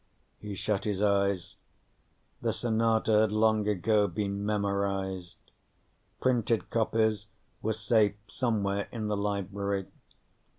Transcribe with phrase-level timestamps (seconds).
[0.39, 1.57] He shut his eyes.
[2.41, 5.37] The sonata had long ago been memorized;
[6.19, 7.27] printed copies
[7.61, 9.85] were safe somewhere in the library.